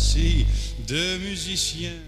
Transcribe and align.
galaxie 0.00 0.46
de 0.86 1.18
musiciens. 1.18 2.00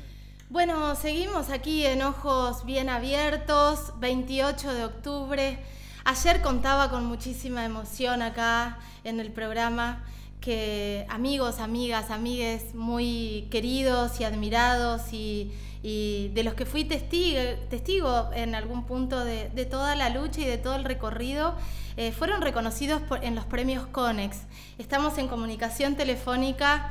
Bueno, 0.49 0.97
seguimos 0.97 1.51
aquí 1.51 1.85
en 1.85 2.01
Ojos 2.03 2.65
Bien 2.65 2.89
Abiertos, 2.89 3.93
28 4.01 4.73
de 4.73 4.85
octubre. 4.85 5.59
Ayer 6.05 6.41
contaba 6.41 6.91
con 6.91 7.05
muchísima 7.05 7.65
emoción 7.65 8.23
acá 8.23 8.79
en 9.05 9.21
el 9.21 9.31
programa 9.31 10.03
que 10.41 11.07
amigos, 11.11 11.59
amigas, 11.59 12.11
amigues 12.11 12.75
muy 12.75 13.47
queridos 13.51 14.21
y 14.21 14.25
admirados 14.25 15.13
y, 15.13 15.53
de 15.83 16.43
los 16.45 16.55
que 16.55 16.65
fui 16.65 16.85
testigo, 16.85 17.41
testigo 17.69 18.31
en 18.35 18.55
algún 18.55 18.85
punto 18.87 19.23
de, 19.25 19.67
toda 19.71 19.97
la 19.97 20.09
lucha 20.09 20.41
y 20.41 20.45
de 20.45 20.57
todo 20.57 20.77
el 20.77 20.85
recorrido, 20.85 21.55
eh, 21.97 22.11
fueron 22.13 22.41
reconocidos 22.41 23.03
en 23.21 23.35
los 23.35 23.45
premios 23.45 23.87
CONEX. 23.87 24.39
Estamos 24.79 25.19
en 25.19 25.29
comunicación 25.29 25.95
telefónica 25.95 26.91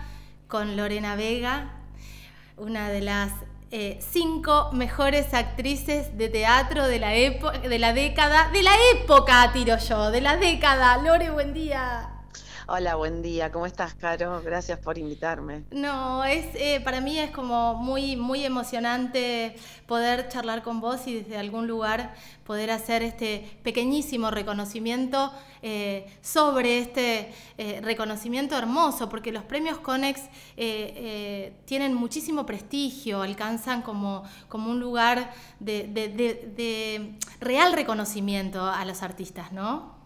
con 0.52 0.76
Lorena 0.76 1.16
Vega, 1.16 1.70
una 2.58 2.90
de 2.90 3.00
las 3.00 3.32
eh, 3.72 3.98
cinco 4.02 4.70
mejores 4.74 5.34
actrices 5.34 6.18
de 6.18 6.28
teatro 6.28 6.88
de 6.88 7.00
la, 7.00 7.12
de 7.12 7.80
la 7.80 7.94
década, 7.94 8.50
de 8.52 8.62
la 8.62 8.74
época, 8.94 9.50
tiro 9.54 9.78
yo, 9.78 10.12
de 10.12 10.20
la 10.20 10.36
década. 10.36 10.98
Lore, 10.98 11.30
buen 11.30 11.54
día. 11.54 12.11
Hola, 12.74 12.96
buen 12.96 13.22
día. 13.22 13.52
¿Cómo 13.52 13.66
estás, 13.66 13.96
Caro? 13.96 14.42
Gracias 14.46 14.80
por 14.80 14.98
invitarme. 14.98 15.66
No, 15.72 16.24
es 16.24 16.46
eh, 16.56 16.80
para 16.80 17.02
mí 17.02 17.20
es 17.20 17.30
como 17.32 17.74
muy 17.74 18.16
muy 18.16 18.46
emocionante 18.46 19.58
poder 19.88 20.30
charlar 20.30 20.64
con 20.64 20.80
vos 20.80 21.06
y 21.06 21.16
desde 21.16 21.36
algún 21.38 21.68
lugar 21.68 22.16
poder 22.46 22.72
hacer 22.72 23.04
este 23.04 23.60
pequeñísimo 23.62 24.32
reconocimiento 24.32 25.34
eh, 25.62 26.10
sobre 26.22 26.80
este 26.80 27.34
eh, 27.58 27.82
reconocimiento 27.84 28.58
hermoso, 28.58 29.10
porque 29.10 29.34
los 29.34 29.44
premios 29.44 29.78
Conex 29.80 30.22
tienen 30.56 31.94
muchísimo 31.94 32.46
prestigio, 32.46 33.22
alcanzan 33.22 33.82
como, 33.82 34.24
como 34.48 34.72
un 34.72 34.80
lugar 34.80 35.34
de 35.60 37.18
real 37.42 37.74
reconocimiento 37.74 38.66
a 38.66 38.86
los 38.86 39.04
artistas, 39.04 39.52
¿no? 39.52 40.01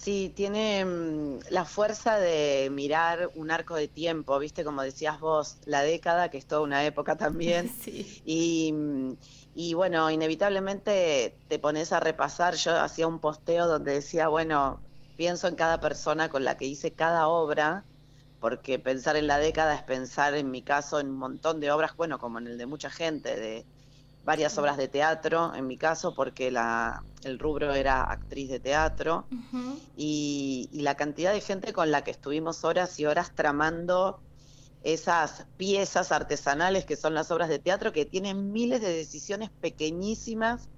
Sí, 0.00 0.32
tiene 0.34 0.84
mm, 0.84 1.40
la 1.50 1.64
fuerza 1.64 2.20
de 2.20 2.70
mirar 2.70 3.32
un 3.34 3.50
arco 3.50 3.74
de 3.74 3.88
tiempo, 3.88 4.38
viste, 4.38 4.62
como 4.62 4.82
decías 4.82 5.18
vos, 5.18 5.56
la 5.64 5.82
década, 5.82 6.30
que 6.30 6.38
es 6.38 6.46
toda 6.46 6.60
una 6.60 6.84
época 6.84 7.16
también. 7.16 7.68
Sí. 7.82 8.70
Mm, 8.72 9.14
y, 9.54 9.74
bueno, 9.74 10.08
inevitablemente 10.10 11.36
te 11.48 11.58
pones 11.58 11.92
a 11.92 11.98
repasar. 11.98 12.54
Yo 12.54 12.78
hacía 12.78 13.08
un 13.08 13.18
posteo 13.18 13.66
donde 13.66 13.94
decía, 13.94 14.28
bueno, 14.28 14.80
pienso 15.16 15.48
en 15.48 15.56
cada 15.56 15.80
persona 15.80 16.28
con 16.28 16.44
la 16.44 16.56
que 16.56 16.66
hice 16.66 16.92
cada 16.92 17.26
obra, 17.26 17.84
porque 18.38 18.78
pensar 18.78 19.16
en 19.16 19.26
la 19.26 19.38
década 19.38 19.74
es 19.74 19.82
pensar, 19.82 20.34
en 20.34 20.50
mi 20.52 20.62
caso, 20.62 21.00
en 21.00 21.08
un 21.08 21.16
montón 21.18 21.58
de 21.58 21.72
obras, 21.72 21.96
bueno, 21.96 22.20
como 22.20 22.38
en 22.38 22.46
el 22.46 22.56
de 22.56 22.66
mucha 22.66 22.88
gente, 22.88 23.34
de 23.34 23.66
varias 24.28 24.58
obras 24.58 24.76
de 24.76 24.88
teatro, 24.88 25.54
en 25.54 25.66
mi 25.66 25.78
caso, 25.78 26.14
porque 26.14 26.50
la, 26.50 27.02
el 27.24 27.38
rubro 27.38 27.72
era 27.72 28.02
actriz 28.02 28.50
de 28.50 28.60
teatro, 28.60 29.26
y, 29.96 30.68
la 30.70 30.96
cantidad 30.96 31.32
de 31.32 31.40
gente 31.40 31.72
con 31.72 31.90
la 31.90 32.04
que 32.04 32.10
estuvimos 32.10 32.62
horas 32.62 33.00
y 33.00 33.06
horas 33.06 33.34
tramando 33.34 34.20
esas 34.84 35.46
piezas 35.56 36.12
artesanales 36.12 36.84
que 36.84 36.94
son 36.94 37.14
las 37.14 37.30
obras 37.30 37.48
de 37.48 37.58
teatro, 37.58 37.90
que 37.90 38.04
tienen 38.04 38.52
miles 38.52 38.82
de 38.82 38.92
decisiones 38.92 39.48
pequeñísimas 39.62 40.68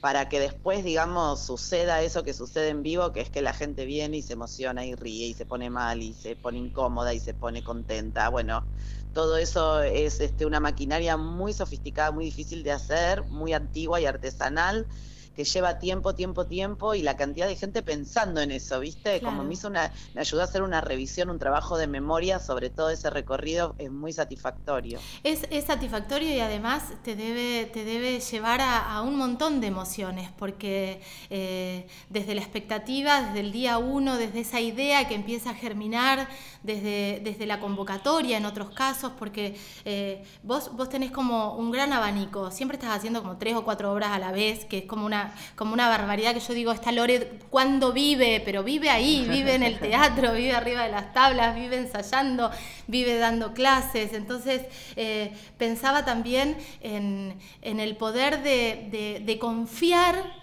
para 0.00 0.28
que 0.28 0.38
después, 0.38 0.84
digamos, 0.84 1.40
suceda 1.40 2.02
eso 2.02 2.22
que 2.22 2.34
sucede 2.34 2.68
en 2.68 2.84
vivo, 2.84 3.12
que 3.12 3.20
es 3.20 3.30
que 3.30 3.42
la 3.42 3.52
gente 3.52 3.84
viene 3.84 4.18
y 4.18 4.22
se 4.22 4.34
emociona 4.34 4.86
y 4.86 4.94
ríe 4.94 5.26
y 5.26 5.34
se 5.34 5.44
pone 5.44 5.70
mal 5.70 6.02
y 6.02 6.14
se 6.14 6.36
pone 6.36 6.58
incómoda 6.58 7.12
y 7.14 7.18
se 7.18 7.34
pone 7.34 7.64
contenta. 7.64 8.28
Bueno, 8.28 8.64
todo 9.12 9.36
eso 9.36 9.82
es 9.82 10.20
este, 10.20 10.46
una 10.46 10.60
maquinaria 10.60 11.16
muy 11.16 11.52
sofisticada, 11.52 12.10
muy 12.12 12.24
difícil 12.24 12.62
de 12.62 12.72
hacer, 12.72 13.24
muy 13.28 13.52
antigua 13.52 14.00
y 14.00 14.06
artesanal 14.06 14.88
que 15.34 15.44
lleva 15.44 15.78
tiempo, 15.78 16.14
tiempo, 16.14 16.46
tiempo 16.46 16.94
y 16.94 17.02
la 17.02 17.16
cantidad 17.16 17.48
de 17.48 17.56
gente 17.56 17.82
pensando 17.82 18.40
en 18.40 18.50
eso, 18.50 18.80
¿viste? 18.80 19.20
Como 19.20 19.44
me 19.44 19.54
hizo 19.54 19.68
una, 19.68 19.92
me 20.14 20.20
ayudó 20.20 20.42
a 20.42 20.44
hacer 20.44 20.62
una 20.62 20.80
revisión, 20.80 21.30
un 21.30 21.38
trabajo 21.38 21.78
de 21.78 21.86
memoria 21.86 22.38
sobre 22.38 22.70
todo 22.70 22.90
ese 22.90 23.10
recorrido, 23.10 23.74
es 23.78 23.90
muy 23.90 24.12
satisfactorio. 24.12 24.98
Es, 25.22 25.46
satisfactorio 25.64 26.34
y 26.34 26.40
además 26.40 26.92
te 27.04 27.14
debe, 27.16 27.66
te 27.66 27.84
debe 27.84 28.20
llevar 28.20 28.60
a, 28.60 29.00
un 29.02 29.16
montón 29.16 29.60
de 29.60 29.68
emociones, 29.68 30.30
porque 30.38 31.00
eh, 31.30 31.86
desde 32.10 32.34
la 32.34 32.40
expectativa, 32.40 33.22
desde 33.22 33.40
el 33.40 33.52
día 33.52 33.78
uno, 33.78 34.16
desde 34.16 34.40
esa 34.40 34.60
idea 34.60 35.08
que 35.08 35.14
empieza 35.14 35.50
a 35.50 35.54
germinar, 35.54 36.28
desde, 36.62 37.20
desde 37.24 37.46
la 37.46 37.60
convocatoria 37.60 38.36
en 38.36 38.44
otros 38.44 38.70
casos, 38.70 39.12
porque 39.18 39.56
eh, 39.84 40.24
vos, 40.42 40.74
vos 40.76 40.88
tenés 40.88 41.10
como 41.10 41.56
un 41.56 41.70
gran 41.70 41.92
abanico, 41.92 42.50
siempre 42.50 42.76
estás 42.76 42.96
haciendo 42.96 43.22
como 43.22 43.36
tres 43.38 43.56
o 43.56 43.64
cuatro 43.64 43.92
obras 43.92 44.10
a 44.10 44.18
la 44.18 44.32
vez, 44.32 44.64
que 44.64 44.78
es 44.78 44.84
como 44.84 45.06
una 45.06 45.21
como 45.54 45.72
una 45.72 45.88
barbaridad 45.88 46.34
que 46.34 46.40
yo 46.40 46.54
digo, 46.54 46.72
esta 46.72 46.92
Lore, 46.92 47.38
¿cuándo 47.50 47.92
vive? 47.92 48.42
Pero 48.44 48.62
vive 48.62 48.90
ahí, 48.90 49.26
vive 49.28 49.54
en 49.54 49.62
el 49.62 49.78
teatro, 49.80 50.32
vive 50.32 50.52
arriba 50.52 50.82
de 50.84 50.90
las 50.90 51.12
tablas, 51.12 51.54
vive 51.54 51.76
ensayando, 51.76 52.50
vive 52.86 53.18
dando 53.18 53.52
clases. 53.54 54.12
Entonces 54.12 54.62
eh, 54.96 55.32
pensaba 55.58 56.04
también 56.04 56.56
en, 56.80 57.40
el 57.62 57.96
poder 57.96 58.42
de, 58.42 59.38
confiar 59.40 60.42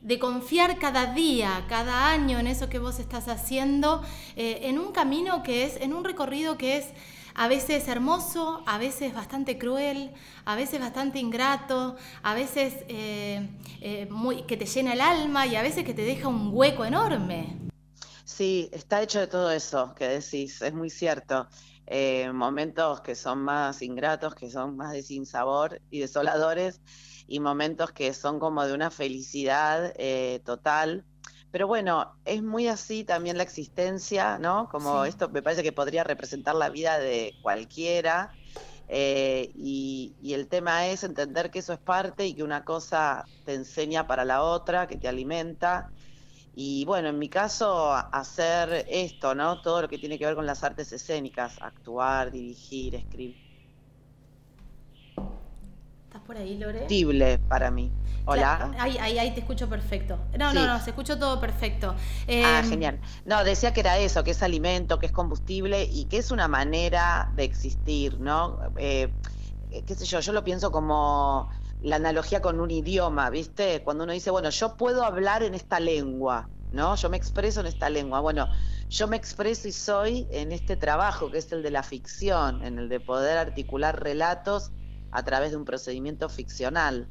de 0.00 0.18
confiar 0.18 0.78
cada 0.78 1.12
día, 1.12 1.64
cada 1.68 2.08
año 2.10 2.38
en 2.38 2.46
eso 2.46 2.68
que 2.68 2.78
vos 2.78 3.00
estás 3.00 3.26
haciendo, 3.26 4.02
eh, 4.36 4.60
en 4.62 4.78
un 4.78 4.92
camino 4.92 5.42
que 5.42 5.64
es, 5.64 5.76
en 5.80 5.92
un 5.92 6.04
recorrido 6.04 6.56
que 6.56 6.78
es 6.78 6.86
a 7.38 7.46
veces 7.46 7.86
hermoso, 7.86 8.64
a 8.66 8.78
veces 8.78 9.14
bastante 9.14 9.58
cruel, 9.58 10.10
a 10.44 10.56
veces 10.56 10.80
bastante 10.80 11.20
ingrato, 11.20 11.94
a 12.24 12.34
veces 12.34 12.74
eh, 12.88 13.48
eh, 13.80 14.08
muy, 14.10 14.42
que 14.42 14.56
te 14.56 14.66
llena 14.66 14.92
el 14.92 15.00
alma 15.00 15.46
y 15.46 15.54
a 15.54 15.62
veces 15.62 15.84
que 15.84 15.94
te 15.94 16.02
deja 16.02 16.26
un 16.26 16.50
hueco 16.52 16.84
enorme. 16.84 17.56
Sí, 18.24 18.68
está 18.72 19.02
hecho 19.02 19.20
de 19.20 19.28
todo 19.28 19.52
eso 19.52 19.94
que 19.94 20.08
decís, 20.08 20.60
es 20.62 20.74
muy 20.74 20.90
cierto. 20.90 21.48
Eh, 21.86 22.32
momentos 22.32 23.02
que 23.02 23.14
son 23.14 23.38
más 23.44 23.82
ingratos, 23.82 24.34
que 24.34 24.50
son 24.50 24.76
más 24.76 24.92
de 24.92 25.02
sinsabor 25.02 25.80
y 25.90 26.00
desoladores, 26.00 26.80
y 27.28 27.38
momentos 27.38 27.92
que 27.92 28.14
son 28.14 28.40
como 28.40 28.66
de 28.66 28.74
una 28.74 28.90
felicidad 28.90 29.94
total 30.44 31.04
pero 31.50 31.66
bueno, 31.66 32.12
es 32.24 32.42
muy 32.42 32.68
así 32.68 33.04
también 33.04 33.38
la 33.38 33.42
existencia, 33.42 34.38
¿no? 34.38 34.68
Como 34.68 35.04
esto 35.04 35.28
me 35.30 35.42
parece 35.42 35.62
que 35.62 35.72
podría 35.72 36.04
representar 36.04 36.54
la 36.54 36.68
vida 36.68 36.98
de 36.98 37.34
cualquiera. 37.42 38.32
Eh, 38.90 39.50
y, 39.54 40.14
el 40.32 40.48
tema 40.48 40.86
es 40.86 41.04
entender 41.04 41.50
que 41.50 41.60
eso 41.60 41.72
es 41.72 41.78
parte 41.78 42.26
y 42.26 42.34
que 42.34 42.42
una 42.42 42.64
cosa 42.64 43.24
te 43.44 43.54
enseña 43.54 44.06
para 44.06 44.24
la 44.24 44.42
otra, 44.42 44.86
que 44.86 44.96
te 44.96 45.08
alimenta. 45.08 45.90
Y 46.54 46.84
bueno, 46.84 47.08
en 47.08 47.18
mi 47.18 47.28
caso, 47.28 47.92
hacer 47.94 48.86
esto, 48.88 49.34
¿no? 49.34 49.62
Todo 49.62 49.82
lo 49.82 49.88
que 49.88 49.98
tiene 49.98 50.18
que 50.18 50.26
ver 50.26 50.34
con 50.34 50.46
las 50.46 50.64
artes 50.64 50.92
escénicas, 50.92 51.56
actuar, 51.62 52.30
dirigir, 52.30 52.94
escribir. 52.94 53.47
¿Estás 56.28 56.36
por 56.36 56.36
ahí, 56.36 56.58
Lore? 56.58 57.38
para 57.48 57.70
mí. 57.70 57.90
Hola. 58.26 58.70
ahí, 58.78 58.98
ahí, 58.98 59.32
te 59.32 59.40
escucho 59.40 59.66
perfecto. 59.66 60.18
No, 60.38 60.52
no, 60.52 60.66
no, 60.66 60.78
se 60.82 60.90
escuchó 60.90 61.18
todo 61.18 61.40
perfecto. 61.40 61.94
ah, 62.28 62.60
em, 62.62 62.68
genial. 62.68 63.00
No, 63.24 63.42
decía 63.44 63.72
que 63.72 63.80
era 63.80 63.96
eso, 63.96 64.22
que 64.24 64.32
es 64.32 64.42
alimento, 64.42 64.98
que 64.98 65.06
es 65.06 65.12
combustible 65.12 65.84
y 65.84 66.04
que 66.04 66.18
es 66.18 66.30
una 66.30 66.46
manera 66.46 67.32
de 67.34 67.44
existir, 67.44 68.20
¿no? 68.20 68.58
Eh, 68.76 69.10
eh, 69.70 69.82
qué 69.86 69.94
sé 69.94 70.04
yo, 70.04 70.20
yo 70.20 70.34
lo 70.34 70.44
pienso 70.44 70.70
como 70.70 71.50
la 71.80 71.96
analogía 71.96 72.42
con 72.42 72.60
un 72.60 72.70
idioma, 72.70 73.30
¿viste? 73.30 73.82
Cuando 73.82 74.04
uno 74.04 74.12
dice, 74.12 74.30
bueno, 74.30 74.50
yo 74.50 74.76
puedo 74.76 75.04
hablar 75.04 75.42
en 75.42 75.54
esta 75.54 75.80
lengua, 75.80 76.50
¿no? 76.72 76.94
Yo 76.96 77.08
me 77.08 77.16
expreso 77.16 77.60
en 77.60 77.66
esta 77.66 77.88
lengua. 77.88 78.20
Bueno, 78.20 78.48
yo 78.90 79.08
me 79.08 79.16
expreso 79.16 79.66
y 79.68 79.72
soy 79.72 80.26
en 80.30 80.52
este 80.52 80.76
trabajo 80.76 81.30
que 81.30 81.38
es 81.38 81.50
el 81.52 81.62
de 81.62 81.70
la 81.70 81.82
ficción, 81.82 82.62
en 82.62 82.78
el 82.78 82.90
de 82.90 83.00
poder 83.00 83.38
articular 83.38 84.02
relatos 84.02 84.72
a 85.10 85.22
través 85.24 85.50
de 85.50 85.56
un 85.56 85.64
procedimiento 85.64 86.28
ficcional. 86.28 87.10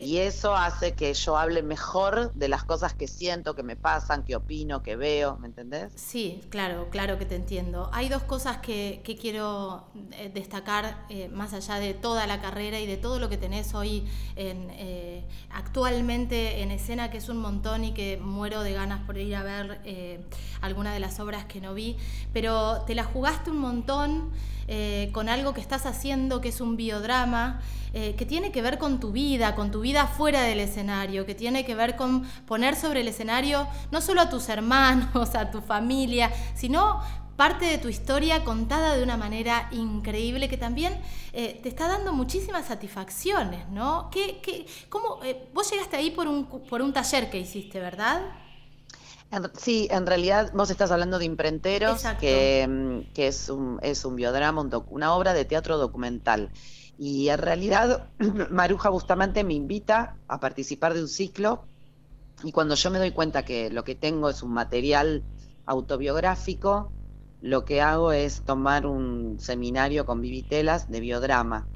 Y 0.00 0.16
eso 0.18 0.56
hace 0.56 0.94
que 0.94 1.12
yo 1.12 1.36
hable 1.36 1.62
mejor 1.62 2.32
de 2.32 2.48
las 2.48 2.64
cosas 2.64 2.94
que 2.94 3.06
siento, 3.06 3.54
que 3.54 3.62
me 3.62 3.76
pasan, 3.76 4.24
que 4.24 4.34
opino, 4.34 4.82
que 4.82 4.96
veo, 4.96 5.36
¿me 5.36 5.46
entendés? 5.46 5.92
Sí, 5.94 6.40
claro, 6.48 6.88
claro 6.90 7.18
que 7.18 7.26
te 7.26 7.36
entiendo. 7.36 7.90
Hay 7.92 8.08
dos 8.08 8.22
cosas 8.22 8.58
que, 8.58 9.02
quiero 9.20 9.84
eh, 10.12 10.30
destacar 10.32 11.04
eh, 11.10 11.28
más 11.28 11.52
allá 11.52 11.74
de 11.74 11.92
toda 11.92 12.26
la 12.26 12.40
carrera 12.40 12.80
y 12.80 12.86
de 12.86 12.96
todo 12.96 13.18
lo 13.18 13.28
que 13.28 13.36
tenés 13.36 13.74
hoy 13.74 14.06
en, 14.36 14.70
eh, 14.70 15.26
actualmente 15.50 16.62
en 16.62 16.70
escena, 16.70 17.10
que 17.10 17.18
es 17.18 17.28
un 17.28 17.36
montón 17.36 17.84
y 17.84 17.92
que 17.92 18.16
muero 18.16 18.62
de 18.62 18.72
ganas 18.72 19.00
por 19.04 19.18
ir 19.18 19.36
a 19.36 19.42
ver 19.42 19.80
alguna 20.62 20.94
de 20.94 21.00
las 21.00 21.20
obras 21.20 21.44
que 21.44 21.60
no 21.60 21.74
vi, 21.74 21.96
pero 22.32 22.82
te 22.86 22.94
la 22.94 23.04
jugaste 23.04 23.50
un 23.50 23.58
montón. 23.58 24.30
con 25.12 25.28
algo 25.28 25.52
que 25.52 25.60
estás 25.60 25.84
haciendo 25.84 26.40
que 26.40 26.50
es 26.50 26.60
un 26.60 26.76
biodrama, 26.76 27.60
que 27.92 28.24
tiene 28.24 28.52
que 28.52 28.62
ver 28.62 28.78
con 28.78 29.00
tu 29.00 29.10
vida, 29.10 29.56
con 29.56 29.72
tu 29.72 29.80
vida 29.80 29.89
fuera 30.06 30.42
del 30.42 30.60
escenario, 30.60 31.26
que 31.26 31.34
tiene 31.34 31.64
que 31.64 31.74
ver 31.74 31.96
con 31.96 32.24
poner 32.46 32.76
sobre 32.76 33.00
el 33.00 33.08
escenario 33.08 33.66
no 33.90 34.00
solo 34.00 34.20
a 34.20 34.30
tus 34.30 34.48
hermanos, 34.48 35.08
a 35.34 35.50
tu 35.50 35.60
familia, 35.60 36.30
sino 36.54 37.00
parte 37.36 37.64
de 37.64 37.78
tu 37.78 37.88
historia 37.88 38.44
contada 38.44 38.96
de 38.96 39.02
una 39.02 39.16
manera 39.16 39.68
increíble 39.72 40.46
que 40.48 40.58
también 40.58 41.00
eh, 41.32 41.58
te 41.62 41.70
está 41.70 41.88
dando 41.88 42.12
muchísimas 42.12 42.66
satisfacciones, 42.66 43.66
¿no? 43.70 44.10
¿Qué, 44.12 44.40
qué, 44.42 44.66
cómo, 44.90 45.24
eh, 45.24 45.48
vos 45.54 45.70
llegaste 45.70 45.96
ahí 45.96 46.10
por 46.10 46.28
un, 46.28 46.44
por 46.44 46.82
un 46.82 46.92
taller 46.92 47.30
que 47.30 47.38
hiciste, 47.38 47.80
¿verdad? 47.80 48.20
sí, 49.56 49.88
en 49.90 50.06
realidad 50.06 50.50
vos 50.54 50.70
estás 50.70 50.90
hablando 50.90 51.18
de 51.18 51.24
Imprenteros, 51.24 52.02
que, 52.20 52.66
mm, 52.68 53.12
que, 53.14 53.28
es, 53.28 53.48
un, 53.48 53.78
es 53.82 54.04
un 54.04 54.16
biodrama, 54.16 54.68
una 54.90 55.14
obra 55.14 55.32
de 55.32 55.44
teatro 55.44 55.78
documental. 55.78 56.50
Y 57.00 57.30
en 57.30 57.38
realidad 57.38 58.10
Maruja 58.50 58.90
Bustamante 58.90 59.42
me 59.42 59.54
invita 59.54 60.16
a 60.28 60.38
participar 60.38 60.92
de 60.92 61.00
un 61.00 61.08
ciclo 61.08 61.64
y 62.44 62.52
cuando 62.52 62.74
yo 62.74 62.90
me 62.90 62.98
doy 62.98 63.12
cuenta 63.12 63.42
que 63.42 63.70
lo 63.70 63.84
que 63.84 63.94
tengo 63.94 64.28
es 64.28 64.42
un 64.42 64.52
material 64.52 65.22
autobiográfico, 65.64 66.92
lo 67.40 67.64
que 67.64 67.80
hago 67.80 68.12
es 68.12 68.42
tomar 68.42 68.84
un 68.84 69.38
seminario 69.40 70.04
con 70.04 70.20
Vivitelas 70.20 70.90
de 70.90 71.00
biodrama, 71.00 71.66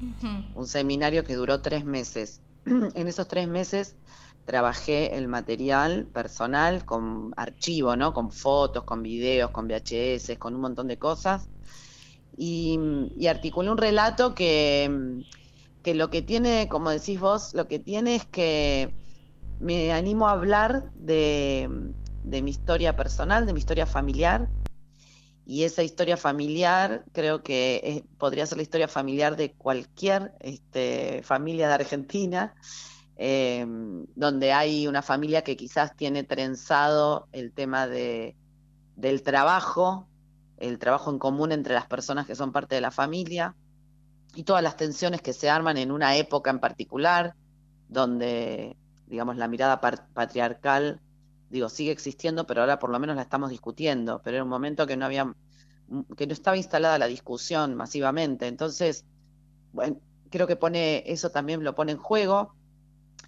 un 0.53 0.67
seminario 0.67 1.23
que 1.23 1.33
duró 1.33 1.59
tres 1.59 1.85
meses. 1.85 2.39
en 2.65 3.07
esos 3.07 3.27
tres 3.27 3.47
meses 3.47 3.95
trabajé 4.45 5.17
el 5.17 5.27
material 5.27 6.05
personal 6.05 6.85
con 6.85 7.33
archivo, 7.35 7.95
¿no? 7.95 8.13
Con 8.13 8.31
fotos, 8.31 8.83
con 8.83 9.01
videos, 9.01 9.49
con 9.49 9.67
VHS, 9.67 10.37
con 10.37 10.53
un 10.53 10.61
montón 10.61 10.87
de 10.87 10.99
cosas. 10.99 11.49
Y, 12.37 12.77
y 13.17 13.27
articulé 13.27 13.69
un 13.69 13.77
relato 13.77 14.35
que, 14.35 15.23
que 15.83 15.95
lo 15.95 16.09
que 16.09 16.21
tiene, 16.21 16.67
como 16.67 16.89
decís 16.89 17.19
vos, 17.19 17.53
lo 17.53 17.67
que 17.67 17.79
tiene 17.79 18.15
es 18.15 18.25
que 18.25 18.93
me 19.59 19.93
animo 19.93 20.27
a 20.27 20.31
hablar 20.31 20.91
de, 20.95 21.69
mi 22.23 22.51
historia 22.51 22.95
personal, 22.95 23.45
de 23.45 23.53
mi 23.53 23.59
historia 23.59 23.85
familiar. 23.85 24.49
Y 25.47 25.63
esa 25.63 25.83
historia 25.83 26.17
familiar 26.17 27.05
creo 27.13 27.43
que 27.43 28.03
podría 28.17 28.47
ser 28.47 28.57
la 28.57 28.63
historia 28.63 28.87
familiar 28.87 29.35
de 29.35 29.53
cualquier 29.53 30.33
este, 30.39 31.21
familia 31.23 31.67
de 31.67 31.73
Argentina 31.75 32.55
Em, 33.17 34.05
donde 34.15 34.51
hay 34.51 34.87
una 34.87 35.01
familia 35.01 35.41
que 35.41 35.55
quizás 35.55 35.95
tiene 35.95 36.23
trenzado 36.23 37.29
el 37.31 37.53
tema 37.53 37.87
de, 37.87 38.35
del 38.97 39.23
trabajo, 39.23 40.09
el 40.57 40.79
trabajo 40.79 41.11
en 41.11 41.19
común 41.19 41.51
entre 41.51 41.73
las 41.73 41.87
personas 41.87 42.25
que 42.25 42.35
son 42.35 42.51
parte 42.51 42.75
de 42.75 42.81
la 42.81 42.91
familia 42.91 43.55
y 44.35 44.43
todas 44.43 44.63
las 44.63 44.77
tensiones 44.77 45.21
que 45.21 45.33
se 45.33 45.49
arman 45.49 45.77
en 45.77 45.91
una 45.91 46.15
época 46.17 46.49
en 46.49 46.59
particular, 46.59 47.35
donde, 47.87 48.75
digamos, 49.07 49.37
la 49.37 49.47
mirada 49.47 49.79
patriarcal, 49.79 51.01
digo, 51.49 51.69
sigue 51.69 51.91
existiendo, 51.91 52.45
pero 52.45 52.61
ahora 52.61 52.79
por 52.79 52.89
lo 52.89 52.99
menos 52.99 53.15
la 53.15 53.21
estamos 53.21 53.49
discutiendo, 53.49 54.21
pero 54.23 54.37
era 54.37 54.43
un 54.43 54.49
momento 54.49 54.87
que 54.87 54.97
no 54.97 55.05
había, 55.05 55.33
que 56.17 56.27
no 56.27 56.33
estaba 56.33 56.57
instalada 56.57 56.97
la 56.99 57.07
discusión 57.07 57.75
masivamente. 57.75 58.47
Entonces, 58.47 59.05
bueno, 59.71 59.97
creo 60.29 60.47
que 60.47 60.55
pone, 60.55 61.03
eso 61.05 61.29
también 61.29 61.63
lo 61.63 61.75
pone 61.75 61.93
en 61.93 61.97
juego 61.97 62.53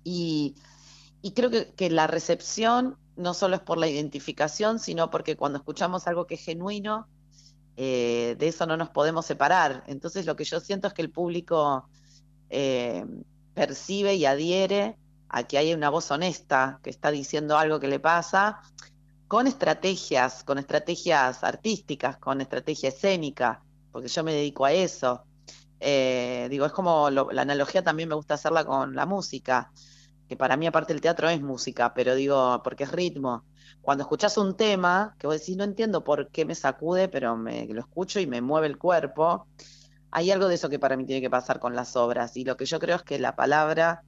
y, 0.04 0.56
creo 1.36 1.50
que, 1.50 1.90
la 1.90 2.08
recepción 2.08 2.98
no 3.16 3.34
solo 3.34 3.56
es 3.56 3.62
por 3.62 3.78
la 3.78 3.88
identificación, 3.88 4.80
sino 4.80 5.10
porque 5.10 5.36
cuando 5.36 5.58
escuchamos 5.58 6.08
algo 6.08 6.28
que 6.28 6.36
es 6.36 6.44
genuino, 6.44 7.08
eh, 7.80 8.36
de 8.40 8.48
eso 8.48 8.66
no 8.66 8.76
nos 8.76 8.90
podemos 8.90 9.26
separar. 9.26 9.84
Entonces 9.88 10.26
lo 10.26 10.36
que 10.36 10.44
yo 10.44 10.60
siento 10.60 10.88
es 10.88 10.94
que 10.94 11.04
el 11.04 11.12
público 11.12 11.88
eh, 12.50 13.06
percibe 13.54 14.16
y 14.16 14.26
adhiere 14.26 14.98
a 15.30 15.44
que 15.44 15.60
hay 15.60 15.74
una 15.74 15.90
voz 15.90 16.10
honesta 16.10 16.80
que 16.82 16.90
está 16.90 17.12
diciendo 17.12 17.58
algo 17.58 17.80
que 17.80 17.88
le 17.88 18.00
pasa, 18.00 18.62
con 19.28 19.46
estrategias, 19.46 20.44
con 20.44 20.58
estrategias 20.58 21.44
artísticas, 21.44 22.18
con 22.18 22.42
estrategia 22.42 22.90
escénica, 22.90 23.62
porque 23.92 24.08
yo 24.08 24.24
me 24.24 24.34
dedico 24.34 24.66
a 24.66 24.72
eso. 24.72 25.24
Eh, 25.80 26.48
digo, 26.50 26.66
es 26.66 26.72
como 26.72 27.10
la 27.12 27.42
analogía 27.42 27.84
también 27.84 28.10
me 28.10 28.16
gusta 28.16 28.34
hacerla 28.36 28.66
con 28.66 28.96
la 28.96 29.06
música, 29.06 29.72
que 30.28 30.36
para 30.36 30.58
mí 30.58 30.66
aparte 30.66 30.94
el 30.94 31.02
teatro 31.02 31.30
es 31.30 31.42
música, 31.42 31.94
pero 31.94 32.16
digo, 32.16 32.62
porque 32.64 32.86
es 32.86 32.92
ritmo. 32.92 33.44
Cuando 33.82 34.04
escuchas 34.04 34.38
un 34.38 34.56
tema, 34.56 35.16
que 35.20 35.28
vos 35.28 35.40
decís, 35.40 35.58
no 35.58 35.64
entiendo 35.64 36.04
por 36.04 36.30
qué 36.30 36.46
me 36.46 36.56
sacude, 36.56 37.08
pero 37.10 37.36
me 37.36 37.66
lo 37.68 37.80
escucho 37.80 38.20
y 38.20 38.28
me 38.28 38.42
mueve 38.42 38.68
el 38.68 38.78
cuerpo, 38.78 39.48
hay 40.12 40.32
algo 40.32 40.48
de 40.48 40.56
eso 40.56 40.70
que 40.70 40.80
para 40.80 40.98
mí 40.98 41.06
tiene 41.06 41.22
que 41.22 41.30
pasar 41.30 41.60
con 41.60 41.76
las 41.76 41.96
obras. 41.96 42.38
Y 42.38 42.46
lo 42.46 42.58
que 42.58 42.66
yo 42.66 42.80
creo 42.80 42.98
es 42.98 43.04
que 43.04 43.20
la 43.20 43.36
palabra 43.36 44.04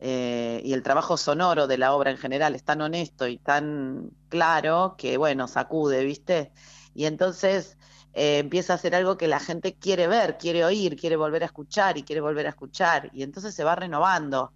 eh, 0.00 0.62
y 0.64 0.72
el 0.72 0.82
trabajo 0.82 1.16
sonoro 1.16 1.66
de 1.66 1.78
la 1.78 1.94
obra 1.94 2.10
en 2.10 2.16
general 2.16 2.54
es 2.54 2.64
tan 2.64 2.80
honesto 2.80 3.28
y 3.28 3.38
tan 3.38 4.10
claro 4.28 4.94
que, 4.96 5.16
bueno, 5.18 5.46
sacude, 5.46 6.04
¿viste? 6.04 6.52
Y 6.94 7.04
entonces 7.04 7.76
eh, 8.14 8.38
empieza 8.38 8.74
a 8.74 8.78
ser 8.78 8.94
algo 8.94 9.16
que 9.16 9.28
la 9.28 9.40
gente 9.40 9.74
quiere 9.74 10.08
ver, 10.08 10.38
quiere 10.38 10.64
oír, 10.64 10.96
quiere 10.96 11.16
volver 11.16 11.42
a 11.42 11.46
escuchar 11.46 11.98
y 11.98 12.02
quiere 12.02 12.20
volver 12.20 12.46
a 12.46 12.50
escuchar. 12.50 13.10
Y 13.12 13.22
entonces 13.22 13.54
se 13.54 13.64
va 13.64 13.76
renovando. 13.76 14.52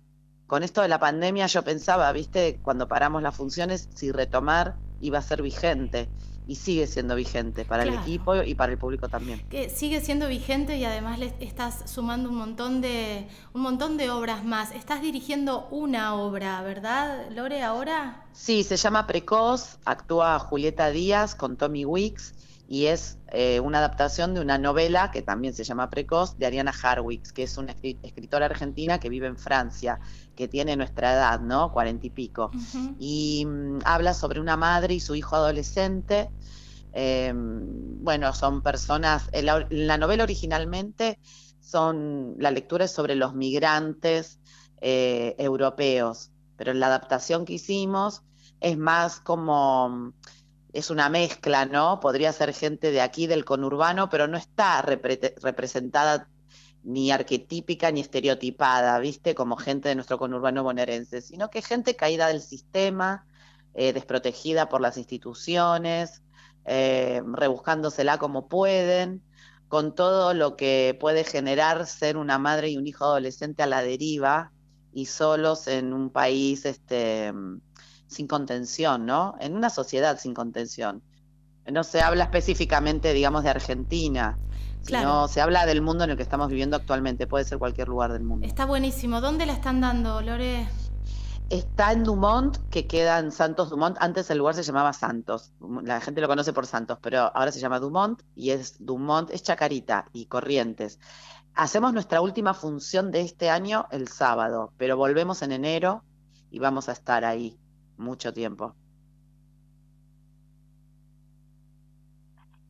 Con 0.54 0.62
esto 0.62 0.82
de 0.82 0.88
la 0.88 1.00
pandemia 1.00 1.48
yo 1.48 1.64
pensaba, 1.64 2.12
viste, 2.12 2.60
cuando 2.62 2.86
paramos 2.86 3.20
las 3.20 3.34
funciones, 3.34 3.88
si 3.92 4.12
retomar 4.12 4.76
iba 5.00 5.18
a 5.18 5.20
ser 5.20 5.42
vigente 5.42 6.08
y 6.46 6.54
sigue 6.54 6.86
siendo 6.86 7.16
vigente 7.16 7.64
para 7.64 7.82
el 7.82 7.92
equipo 7.92 8.40
y 8.40 8.54
para 8.54 8.70
el 8.70 8.78
público 8.78 9.08
también. 9.08 9.44
Que 9.50 9.68
sigue 9.68 10.00
siendo 10.00 10.28
vigente 10.28 10.76
y 10.76 10.84
además 10.84 11.18
le 11.18 11.34
estás 11.40 11.90
sumando 11.90 12.28
un 12.28 12.36
montón 12.36 12.80
de 12.80 13.26
un 13.52 13.62
montón 13.62 13.96
de 13.96 14.10
obras 14.10 14.44
más. 14.44 14.70
Estás 14.70 15.02
dirigiendo 15.02 15.66
una 15.72 16.14
obra, 16.14 16.62
¿verdad, 16.62 17.32
Lore, 17.32 17.60
ahora? 17.64 18.24
Sí, 18.32 18.62
se 18.62 18.76
llama 18.76 19.08
Precoz, 19.08 19.78
actúa 19.84 20.38
Julieta 20.38 20.90
Díaz 20.90 21.34
con 21.34 21.56
Tommy 21.56 21.84
Wicks 21.84 22.32
y 22.66 22.86
es 22.86 23.18
eh, 23.28 23.60
una 23.60 23.78
adaptación 23.78 24.34
de 24.34 24.40
una 24.40 24.56
novela 24.56 25.10
que 25.10 25.22
también 25.22 25.52
se 25.52 25.64
llama 25.64 25.90
Precoz 25.90 26.38
de 26.38 26.46
Ariana 26.46 26.72
Harwicks, 26.72 27.32
que 27.32 27.42
es 27.42 27.58
una 27.58 27.74
escritora 28.02 28.46
argentina 28.46 28.98
que 28.98 29.10
vive 29.10 29.26
en 29.26 29.36
Francia, 29.36 30.00
que 30.34 30.48
tiene 30.48 30.76
nuestra 30.76 31.12
edad, 31.12 31.40
¿no? 31.40 31.72
Cuarenta 31.72 32.06
y 32.06 32.10
pico. 32.10 32.50
Y 32.98 33.44
mm, 33.46 33.80
habla 33.84 34.14
sobre 34.14 34.40
una 34.40 34.56
madre 34.56 34.94
y 34.94 35.00
su 35.00 35.14
hijo 35.14 35.36
adolescente. 35.36 36.30
Em, 36.92 38.02
bueno, 38.02 38.32
son 38.32 38.62
personas, 38.62 39.28
en 39.32 39.46
la, 39.46 39.98
novela 39.98 40.22
originalmente 40.22 41.18
son, 41.60 42.36
la 42.38 42.50
lectura 42.50 42.86
es 42.86 42.92
sobre 42.92 43.14
los 43.14 43.34
migrantes 43.34 44.38
eh, 44.80 45.34
europeos, 45.38 46.30
pero 46.56 46.70
en 46.70 46.80
la 46.80 46.86
adaptación 46.86 47.44
que 47.44 47.54
hicimos 47.54 48.22
es 48.60 48.78
más 48.78 49.20
como 49.20 50.14
es 50.74 50.90
una 50.90 51.08
mezcla, 51.08 51.66
¿no? 51.66 52.00
Podría 52.00 52.32
ser 52.32 52.52
gente 52.52 52.90
de 52.90 53.00
aquí, 53.00 53.28
del 53.28 53.44
conurbano, 53.44 54.10
pero 54.10 54.26
no 54.26 54.36
está 54.36 54.82
representada 54.82 56.28
ni 56.82 57.12
arquetípica 57.12 57.92
ni 57.92 58.00
estereotipada, 58.00 58.98
¿viste? 58.98 59.36
Como 59.36 59.56
gente 59.56 59.88
de 59.88 59.94
nuestro 59.94 60.18
conurbano 60.18 60.64
bonaerense, 60.64 61.22
sino 61.22 61.48
que 61.48 61.62
gente 61.62 61.94
caída 61.94 62.26
del 62.26 62.40
sistema, 62.40 63.24
eh, 63.74 63.92
desprotegida 63.92 64.68
por 64.68 64.80
las 64.80 64.98
instituciones, 64.98 66.22
eh, 66.64 67.22
rebuscándosela 67.24 68.18
como 68.18 68.48
pueden, 68.48 69.22
con 69.68 69.94
todo 69.94 70.34
lo 70.34 70.56
que 70.56 70.96
puede 71.00 71.22
generar 71.22 71.86
ser 71.86 72.16
una 72.16 72.38
madre 72.38 72.70
y 72.70 72.78
un 72.78 72.86
hijo 72.88 73.04
adolescente 73.04 73.62
a 73.62 73.66
la 73.66 73.80
deriva 73.80 74.50
y 74.92 75.06
solos 75.06 75.68
en 75.68 75.92
un 75.92 76.10
país, 76.10 76.64
este 76.64 77.32
sin 78.14 78.26
contención, 78.26 79.04
¿no? 79.06 79.34
En 79.40 79.56
una 79.56 79.70
sociedad 79.70 80.18
sin 80.18 80.34
contención. 80.34 81.02
No 81.70 81.84
se 81.84 82.00
habla 82.00 82.24
específicamente, 82.24 83.12
digamos, 83.12 83.42
de 83.42 83.50
Argentina, 83.50 84.38
sino 84.82 85.28
se 85.28 85.40
habla 85.40 85.66
del 85.66 85.80
mundo 85.80 86.04
en 86.04 86.10
el 86.10 86.16
que 86.16 86.22
estamos 86.22 86.48
viviendo 86.48 86.76
actualmente, 86.76 87.26
puede 87.26 87.44
ser 87.44 87.58
cualquier 87.58 87.88
lugar 87.88 88.12
del 88.12 88.22
mundo. 88.22 88.46
Está 88.46 88.66
buenísimo. 88.66 89.20
¿Dónde 89.20 89.46
la 89.46 89.54
están 89.54 89.80
dando, 89.80 90.20
Lore? 90.20 90.68
Está 91.50 91.92
en 91.92 92.04
Dumont, 92.04 92.56
que 92.70 92.86
queda 92.86 93.18
en 93.18 93.30
Santos 93.30 93.70
Dumont. 93.70 93.96
Antes 94.00 94.30
el 94.30 94.38
lugar 94.38 94.54
se 94.54 94.62
llamaba 94.62 94.92
Santos. 94.92 95.52
La 95.82 96.00
gente 96.00 96.20
lo 96.20 96.28
conoce 96.28 96.52
por 96.52 96.66
Santos, 96.66 96.98
pero 97.00 97.30
ahora 97.34 97.52
se 97.52 97.60
llama 97.60 97.80
Dumont 97.80 98.22
y 98.34 98.50
es 98.50 98.76
Dumont, 98.78 99.30
es 99.30 99.42
Chacarita 99.42 100.06
y 100.12 100.26
Corrientes. 100.26 100.98
Hacemos 101.54 101.92
nuestra 101.92 102.20
última 102.20 102.52
función 102.52 103.10
de 103.10 103.20
este 103.20 103.48
año 103.48 103.86
el 103.90 104.08
sábado, 104.08 104.72
pero 104.76 104.96
volvemos 104.96 105.42
en 105.42 105.52
enero 105.52 106.02
y 106.50 106.58
vamos 106.58 106.88
a 106.88 106.92
estar 106.92 107.24
ahí 107.24 107.58
mucho 107.96 108.32
tiempo. 108.32 108.74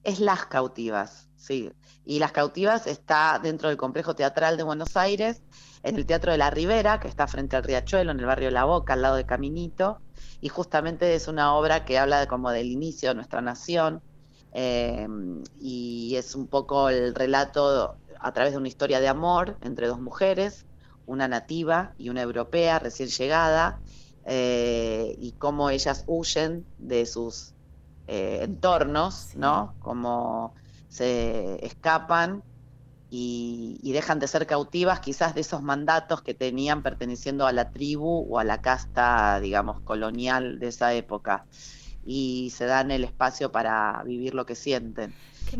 Es 0.02 0.20
Las 0.20 0.46
Cautivas, 0.46 1.28
sí. 1.36 1.72
Y 2.04 2.18
Las 2.18 2.32
Cautivas 2.32 2.86
está 2.86 3.40
dentro 3.42 3.68
del 3.68 3.78
complejo 3.78 4.14
teatral 4.14 4.56
de 4.56 4.62
Buenos 4.62 4.96
Aires, 4.96 5.42
en 5.82 5.96
el 5.96 6.06
Teatro 6.06 6.32
de 6.32 6.38
la 6.38 6.50
Ribera, 6.50 7.00
que 7.00 7.08
está 7.08 7.26
frente 7.26 7.56
al 7.56 7.62
Riachuelo, 7.62 8.10
en 8.10 8.20
el 8.20 8.26
barrio 8.26 8.50
La 8.50 8.64
Boca, 8.64 8.92
al 8.92 9.02
lado 9.02 9.16
de 9.16 9.24
Caminito. 9.24 10.00
Y 10.40 10.48
justamente 10.48 11.14
es 11.14 11.28
una 11.28 11.54
obra 11.54 11.84
que 11.84 11.98
habla 11.98 12.20
de, 12.20 12.26
como 12.26 12.50
del 12.50 12.66
inicio 12.66 13.10
de 13.10 13.14
nuestra 13.14 13.40
nación. 13.40 14.02
Eh, 14.52 15.06
y 15.60 16.14
es 16.16 16.34
un 16.34 16.46
poco 16.46 16.88
el 16.88 17.14
relato 17.14 17.96
a 18.20 18.32
través 18.32 18.52
de 18.52 18.58
una 18.58 18.68
historia 18.68 19.00
de 19.00 19.08
amor 19.08 19.58
entre 19.60 19.86
dos 19.86 20.00
mujeres, 20.00 20.64
una 21.06 21.28
nativa 21.28 21.92
y 21.98 22.08
una 22.08 22.22
europea 22.22 22.78
recién 22.78 23.08
llegada, 23.08 23.80
eh, 24.26 25.14
y 25.18 25.32
cómo 25.32 25.70
ellas 25.70 26.04
huyen 26.06 26.64
de 26.78 27.06
sus 27.06 27.54
eh, 28.06 28.40
entornos, 28.42 29.34
¿no? 29.34 29.74
Como 29.80 30.54
se 30.88 31.64
escapan 31.64 32.42
y, 33.10 33.92
dejan 33.92 34.18
de 34.18 34.26
ser 34.26 34.46
cautivas 34.46 34.98
quizás 35.00 35.34
de 35.34 35.42
esos 35.42 35.62
mandatos 35.62 36.22
que 36.22 36.34
tenían 36.34 36.82
perteneciendo 36.82 37.46
a 37.46 37.52
la 37.52 37.70
tribu 37.70 38.26
o 38.28 38.38
a 38.38 38.44
la 38.44 38.60
casta, 38.60 39.38
digamos, 39.40 39.80
colonial 39.80 40.58
de 40.58 40.68
esa 40.68 40.92
época. 40.94 41.46
Y 42.04 42.52
se 42.54 42.66
dan 42.66 42.90
el 42.90 43.04
espacio 43.04 43.52
para 43.52 44.02
vivir 44.04 44.34
lo 44.34 44.44
que 44.46 44.56
sienten. 44.56 45.14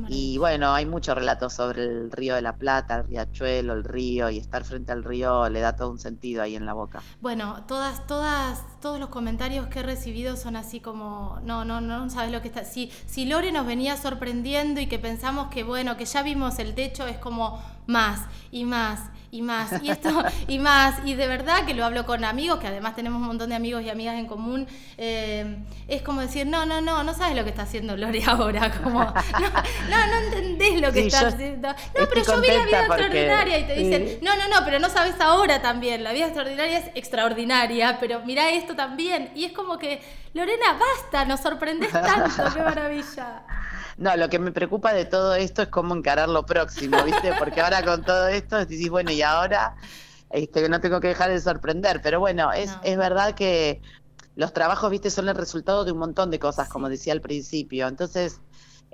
Y 0.09 0.39
bueno, 0.39 0.73
hay 0.73 0.87
muchos 0.87 1.15
relatos 1.15 1.55
sobre 1.55 1.85
el 1.85 2.11
río 2.11 2.35
de 2.35 2.43
la 2.43 2.57
Plata, 2.57 2.97
el 2.97 3.07
riachuelo, 3.07 3.73
el 3.75 3.85
río, 3.85 4.31
y 4.31 4.39
estar 4.39 4.65
frente 4.65 4.93
al 4.93 5.05
río 5.05 5.49
le 5.49 5.61
da 5.61 5.77
todo 5.77 5.91
un 5.91 5.99
sentido 5.99 6.43
ahí 6.43 6.57
en 6.57 6.67
la 6.67 6.73
boca. 6.73 7.03
Bueno, 7.21 7.65
todas, 7.67 8.07
todas, 8.07 8.63
todos 8.85 9.01
los 9.01 9.09
comentarios 9.09 9.67
que 9.69 9.81
he 9.81 9.83
recibido 9.83 10.37
son 10.37 10.57
así 10.57 10.79
como, 10.79 11.41
no, 11.43 11.65
no, 11.65 11.81
no 11.81 12.11
sabes 12.11 12.31
lo 12.31 12.43
que 12.43 12.49
está. 12.49 12.67
Si, 12.67 12.93
si 13.07 13.25
Lore 13.25 13.51
nos 13.51 13.65
venía 13.67 13.97
sorprendiendo 13.97 14.79
y 14.79 14.89
que 14.89 14.99
pensamos 14.99 15.49
que 15.49 15.63
bueno, 15.63 15.97
que 15.97 16.05
ya 16.05 16.23
vimos 16.23 16.59
el 16.59 16.75
techo, 16.75 17.07
es 17.07 17.17
como 17.17 17.63
más 17.87 18.21
y 18.53 18.65
más 18.65 19.01
y 19.35 19.43
más, 19.43 19.83
y 19.83 19.91
esto, 19.91 20.11
y 20.47 20.61
más, 20.61 21.05
y 21.05 21.15
de 21.15 21.27
verdad 21.27 21.65
que 21.67 21.75
lo 21.75 21.85
hablo 21.85 22.07
con 22.07 22.23
amigos, 22.23 22.61
que 22.61 22.69
además 22.69 22.95
tenemos 22.95 23.21
un 23.21 23.27
montón 23.27 23.49
de 23.49 23.57
amigos 23.57 23.83
y 23.83 23.91
amigas 23.91 24.15
en 24.15 24.27
común, 24.27 24.69
eh, 24.97 25.57
es 25.89 26.03
como 26.03 26.21
decir, 26.21 26.47
no, 26.47 26.65
no, 26.67 26.81
no, 26.81 27.03
no 27.03 27.15
sabes 27.15 27.35
lo 27.35 27.43
que 27.43 27.51
está 27.51 27.63
haciendo 27.63 27.97
Lore 27.97 28.23
ahora, 28.27 28.71
como, 28.81 29.01
no, 29.03 30.07
no, 30.07 30.19
entendés 30.27 30.81
lo 30.81 30.93
que 30.93 31.07
está 31.07 31.27
haciendo. 31.27 31.69
No, 31.69 32.07
pero 32.09 32.25
yo 32.25 32.41
vi 32.41 32.47
la 32.47 32.65
vida 32.65 32.87
extraordinaria 32.87 33.59
y 33.59 33.65
te 33.65 33.75
dicen, 33.75 34.19
no, 34.23 34.37
no, 34.37 34.47
no, 34.49 34.65
pero 34.65 34.79
no 34.79 34.89
sabes 34.89 35.21
ahora 35.21 35.61
también, 35.61 36.05
la 36.05 36.13
vida 36.13 36.27
extraordinaria 36.27 36.79
es 36.79 36.91
extraordinaria, 36.95 37.99
pero 37.99 38.21
mira 38.25 38.51
esto 38.51 38.74
también, 38.77 39.33
y 39.35 39.45
es 39.45 39.53
como 39.53 39.79
que, 39.79 40.03
Lorena, 40.33 40.79
basta, 40.79 41.25
nos 41.25 41.41
sorprendes 41.41 41.93
tanto, 41.93 42.43
qué 42.55 42.63
maravilla. 42.63 43.45
No, 43.97 44.17
lo 44.17 44.29
que 44.29 44.39
me 44.39 44.53
preocupa 44.53 44.93
de 44.93 45.05
todo 45.05 45.35
esto 45.35 45.63
es 45.63 45.69
cómo 45.69 45.95
encarar 45.95 46.29
lo 46.29 46.45
próximo, 46.45 47.03
¿viste? 47.05 47.33
Porque 47.39 47.61
ahora 47.61 47.85
con 47.85 48.03
todo 48.03 48.29
esto 48.29 48.59
decís, 48.59 48.91
bueno, 48.91 49.13
y 49.13 49.23
ahora 49.23 49.77
este, 50.31 50.69
no 50.69 50.81
tengo 50.81 51.01
que 51.01 51.09
dejar 51.09 51.31
de 51.31 51.41
sorprender. 51.41 52.01
Pero 52.03 52.19
bueno, 52.19 52.53
es, 52.53 52.77
es 52.83 52.97
verdad 52.97 53.35
que 53.35 53.81
los 54.35 54.53
trabajos, 54.53 54.91
¿viste? 54.91 55.11
Son 55.11 55.29
el 55.29 55.37
resultado 55.37 55.85
de 55.85 55.93
un 55.93 55.99
montón 55.99 56.31
de 56.31 56.41
cosas, 56.41 56.69
como 56.69 56.89
decía 56.89 57.13
al 57.13 57.21
principio. 57.21 57.87
Entonces, 57.87 58.41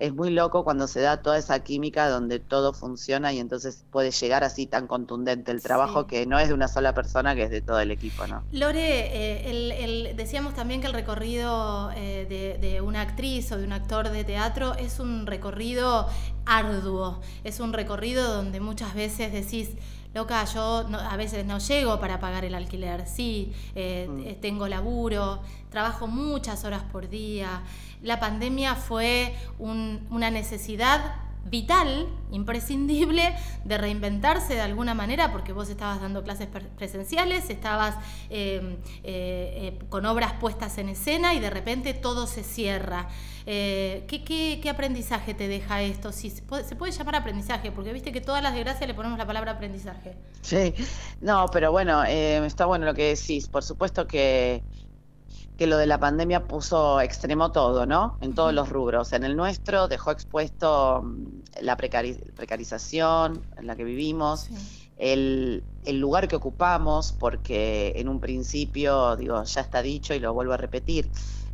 es 0.00 0.14
muy 0.14 0.30
loco 0.30 0.64
cuando 0.64 0.88
se 0.88 1.00
da 1.00 1.18
toda 1.18 1.36
esa 1.36 1.62
química 1.62 2.08
donde 2.08 2.38
todo 2.40 2.72
funciona 2.72 3.32
y 3.34 3.38
entonces 3.38 3.84
puede 3.90 4.10
llegar 4.10 4.42
así 4.42 4.66
tan 4.66 4.86
contundente 4.86 5.52
el 5.52 5.62
trabajo 5.62 6.06
que 6.06 6.24
no 6.24 6.38
es 6.38 6.48
de 6.48 6.54
una 6.54 6.68
sola 6.68 6.94
persona, 6.94 7.34
que 7.34 7.44
es 7.44 7.50
de 7.50 7.60
todo 7.60 7.78
el 7.80 7.90
equipo, 7.90 8.26
¿no? 8.26 8.42
Lore, 8.50 8.80
eh, 8.82 10.14
decíamos 10.16 10.54
también 10.54 10.80
que 10.80 10.86
el 10.86 10.94
recorrido 10.94 11.90
eh, 11.94 12.58
de, 12.60 12.80
una 12.80 13.02
actriz 13.02 13.52
o 13.52 13.58
de 13.58 13.64
un 13.64 13.72
actor 13.72 14.08
de 14.08 14.24
teatro 14.24 14.74
es 14.74 15.00
un 15.00 15.26
recorrido 15.26 16.08
arduo, 16.46 17.20
es 17.44 17.60
un 17.60 17.74
recorrido 17.74 18.32
donde 18.32 18.58
muchas 18.60 18.94
veces 18.94 19.32
decís, 19.32 19.68
loca, 20.14 20.44
yo 20.44 20.86
a 20.92 21.16
veces 21.16 21.46
no 21.46 21.58
llego 21.58 22.00
para 22.00 22.18
pagar 22.18 22.44
el 22.44 22.54
alquiler, 22.54 23.06
sí, 23.06 23.52
eh, 23.74 24.08
mm. 24.08 24.40
tengo 24.40 24.66
laburo, 24.68 25.40
trabajo 25.70 26.06
muchas 26.06 26.64
horas 26.64 26.82
por 26.90 27.08
día 27.08 27.62
la 28.02 28.18
pandemia 28.18 28.74
fue 28.74 29.34
una 29.58 30.30
necesidad 30.30 31.16
vital, 31.44 32.08
imprescindible, 32.30 33.34
de 33.64 33.78
reinventarse 33.78 34.54
de 34.54 34.60
alguna 34.60 34.94
manera, 34.94 35.32
porque 35.32 35.52
vos 35.52 35.68
estabas 35.68 36.00
dando 36.00 36.22
clases 36.22 36.48
presenciales, 36.76 37.50
estabas 37.50 37.96
em, 38.28 38.76
eh, 39.02 39.74
eh, 39.74 39.78
con 39.88 40.06
obras 40.06 40.34
puestas 40.34 40.78
en 40.78 40.88
escena 40.88 41.34
y 41.34 41.40
de 41.40 41.50
repente 41.50 41.94
todo 41.94 42.26
se 42.26 42.42
cierra. 42.42 43.08
Eh, 43.46 44.04
¿qué, 44.06 44.70
aprendizaje 44.70 45.34
te 45.34 45.48
deja 45.48 45.82
esto? 45.82 46.12
Si 46.12 46.30
se 46.30 46.42
puede, 46.42 46.92
llamar 46.92 47.16
aprendizaje, 47.16 47.72
porque 47.72 47.92
viste 47.92 48.12
que 48.12 48.20
todas 48.20 48.42
las 48.42 48.54
desgracias 48.54 48.86
le 48.86 48.94
ponemos 48.94 49.18
la 49.18 49.26
palabra 49.26 49.52
aprendizaje. 49.52 50.16
Sí, 50.42 50.74
no, 51.20 51.46
pero 51.52 51.72
bueno, 51.72 52.04
está 52.04 52.66
bueno 52.66 52.86
lo 52.86 52.94
que 52.94 53.14
decís. 53.14 53.48
Por 53.48 53.64
supuesto 53.64 54.06
que 54.06 54.62
que 55.60 55.66
lo 55.66 55.76
de 55.76 55.86
la 55.86 56.00
pandemia 56.00 56.48
puso 56.48 57.02
extremo 57.02 57.52
todo, 57.52 57.84
¿no? 57.84 58.16
En 58.22 58.34
todos 58.34 58.54
los 58.54 58.70
rubros. 58.70 59.12
En 59.12 59.24
el 59.24 59.36
nuestro 59.36 59.88
dejó 59.88 60.10
expuesto 60.10 61.02
mm, 61.02 61.60
la 61.60 61.76
precarización 61.76 63.42
en 63.58 63.66
la 63.66 63.76
que 63.76 63.84
vivimos, 63.84 64.48
el, 64.96 65.62
lugar 65.86 66.28
que 66.28 66.36
ocupamos, 66.36 67.12
porque 67.12 67.92
en 67.96 68.08
un 68.08 68.20
principio, 68.20 69.16
digo, 69.16 69.44
ya 69.44 69.60
está 69.60 69.82
dicho 69.82 70.14
y 70.14 70.18
lo 70.18 70.32
vuelvo 70.32 70.54
a 70.54 70.56
repetir, 70.56 71.10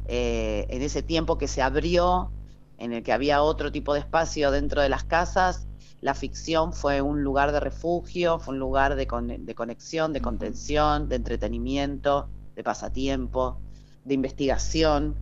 eh, 0.06 0.66
en 0.68 0.82
ese 0.82 1.02
tiempo 1.02 1.36
que 1.36 1.48
se 1.48 1.60
abrió, 1.60 2.30
en 2.78 2.92
el 2.92 3.02
que 3.02 3.12
había 3.12 3.42
otro 3.42 3.72
tipo 3.72 3.92
de 3.92 3.98
espacio 3.98 4.52
dentro 4.52 4.82
de 4.82 4.88
las 4.88 5.02
casas, 5.02 5.66
la 6.00 6.14
ficción 6.14 6.72
fue 6.72 7.02
un 7.02 7.24
lugar 7.24 7.50
de 7.50 7.58
refugio, 7.58 8.38
fue 8.38 8.54
un 8.54 8.60
lugar 8.60 8.94
de, 8.94 9.08
de 9.40 9.54
conexión, 9.56 10.12
de 10.12 10.20
contención, 10.20 11.08
de 11.08 11.16
entretenimiento, 11.16 12.28
de 12.54 12.62
pasatiempo 12.62 13.58
de 14.06 14.14
investigación. 14.14 15.16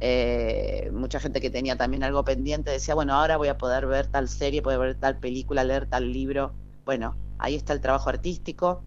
Eh, 0.00 0.90
mucha 0.92 1.18
gente 1.18 1.40
que 1.40 1.50
tenía 1.50 1.76
también 1.76 2.04
algo 2.04 2.24
pendiente 2.24 2.70
decía, 2.70 2.94
bueno, 2.94 3.14
ahora 3.14 3.36
voy 3.36 3.48
a 3.48 3.58
poder 3.58 3.86
ver 3.86 4.06
tal 4.06 4.28
serie, 4.28 4.62
poder 4.62 4.78
ver 4.78 4.94
tal 4.94 5.18
película, 5.18 5.64
leer 5.64 5.86
tal 5.86 6.12
libro. 6.12 6.54
Bueno, 6.84 7.16
ahí 7.38 7.54
está 7.56 7.72
el 7.72 7.80
trabajo 7.80 8.08
artístico. 8.08 8.84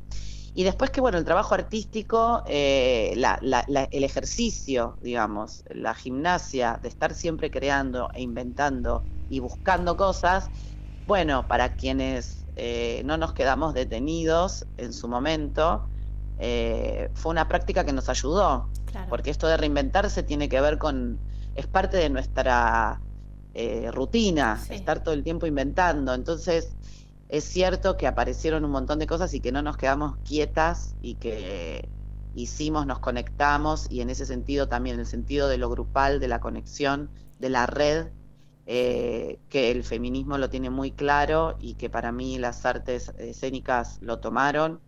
Y 0.54 0.64
después 0.64 0.92
que, 0.92 1.00
bueno, 1.00 1.18
el 1.18 1.24
trabajo 1.24 1.56
artístico, 1.56 2.44
eh, 2.48 3.14
el 3.14 4.04
ejercicio, 4.04 4.98
digamos, 5.02 5.64
la 5.70 5.94
gimnasia 5.94 6.80
de 6.82 6.90
estar 6.90 7.14
siempre 7.14 7.50
creando 7.50 8.10
e 8.14 8.22
inventando 8.22 9.04
y 9.30 9.40
buscando 9.40 9.96
cosas, 9.96 10.50
bueno, 11.08 11.48
para 11.48 11.76
quienes 11.76 12.46
eh, 12.58 13.02
no 13.06 13.18
nos 13.18 13.34
quedamos 13.34 13.74
detenidos 13.74 14.66
en 14.78 14.92
su 14.92 15.08
momento, 15.08 15.91
fue 17.14 17.32
una 17.32 17.48
práctica 17.48 17.86
que 17.86 17.94
nos 17.94 18.10
ayudó, 18.10 18.70
porque 19.10 19.30
esto 19.30 19.48
de 19.48 19.58
reinventarse 19.58 20.24
tiene 20.24 20.50
que 20.50 20.60
ver 20.60 20.78
con, 20.78 21.20
es 21.56 21.68
parte 21.68 21.98
de 21.98 22.10
nuestra 22.10 23.00
eh, 23.54 23.92
rutina, 23.92 24.60
estar 24.70 25.04
todo 25.04 25.14
el 25.14 25.24
tiempo 25.24 25.46
inventando. 25.46 26.14
Entonces, 26.14 26.74
es 27.30 27.44
cierto 27.44 27.98
que 27.98 28.08
aparecieron 28.08 28.66
un 28.66 28.72
montón 28.72 29.00
de 29.00 29.08
cosas 29.08 29.34
y 29.34 29.40
que 29.40 29.52
no 29.52 29.62
nos 29.62 29.78
quedamos 29.78 30.18
quietas 30.24 30.96
y 31.02 31.16
que 31.16 31.90
hicimos, 32.34 32.88
nos 32.88 33.00
conectamos 33.00 33.88
y 33.90 34.02
en 34.02 34.10
ese 34.10 34.26
sentido 34.26 34.68
también, 34.68 34.96
en 34.96 35.02
el 35.02 35.06
sentido 35.06 35.48
de 35.48 35.58
lo 35.58 35.70
grupal, 35.70 36.20
de 36.20 36.28
la 36.28 36.40
conexión, 36.40 37.10
de 37.40 37.50
la 37.50 37.66
red, 37.66 38.08
eh, 38.68 39.40
que 39.50 39.72
el 39.72 39.84
feminismo 39.84 40.38
lo 40.38 40.50
tiene 40.50 40.70
muy 40.70 40.92
claro 40.92 41.58
y 41.60 41.74
que 41.74 41.90
para 41.90 42.12
mí 42.12 42.38
las 42.38 42.66
artes 42.66 43.12
escénicas 43.18 43.98
lo 44.02 44.20
tomaron 44.20 44.80